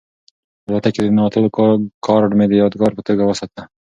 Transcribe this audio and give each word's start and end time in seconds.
الوتکې 0.67 0.99
ته 1.03 1.09
د 1.11 1.13
ننوتلو 1.15 1.49
کارډ 2.05 2.31
مې 2.37 2.45
د 2.49 2.53
یادګار 2.61 2.91
په 2.95 3.01
توګه 3.07 3.23
وساته. 3.25 3.61